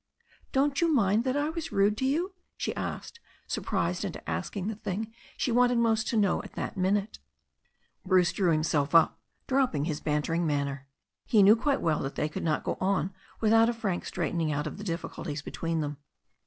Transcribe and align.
"Don't 0.51 0.81
you 0.81 0.87
mind 0.91 1.25
that 1.25 1.37
I 1.37 1.51
was 1.51 1.71
rude 1.71 1.95
to 1.97 2.05
you?" 2.05 2.33
she 2.57 2.75
asked, 2.75 3.19
surprised 3.45 4.03
into 4.03 4.27
asking 4.27 4.65
the 4.67 4.73
thing 4.73 5.13
she 5.37 5.51
wanted 5.51 5.77
most 5.77 6.07
to 6.07 6.17
know 6.17 6.41
at 6.41 6.53
that 6.53 6.75
minute. 6.75 7.19
Bruce 8.03 8.33
drew 8.33 8.49
himself 8.51 8.95
up, 8.95 9.19
dropping 9.45 9.85
his 9.85 9.99
bantering 10.01 10.47
manner. 10.47 10.87
He 11.27 11.43
knew 11.43 11.55
quite 11.55 11.81
well 11.81 11.99
that 11.99 12.15
they 12.15 12.29
could 12.29 12.41
not 12.43 12.63
go 12.63 12.79
on 12.81 13.13
without 13.41 13.69
a 13.69 13.73
frank 13.73 14.05
straightening 14.05 14.51
out 14.51 14.65
of 14.65 14.79
the 14.79 14.83
difficulties 14.83 15.43
between 15.43 15.81
them. 15.81 15.97